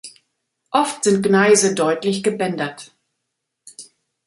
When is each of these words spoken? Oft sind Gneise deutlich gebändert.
Oft 0.71 1.03
sind 1.03 1.21
Gneise 1.21 1.75
deutlich 1.75 2.23
gebändert. 2.23 2.91